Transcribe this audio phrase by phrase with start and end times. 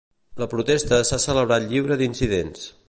[0.43, 2.69] La protesta s'ha celebrat lliure d'incidents.